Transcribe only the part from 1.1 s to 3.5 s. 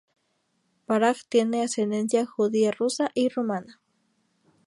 tiene ascendencia judía-rusa y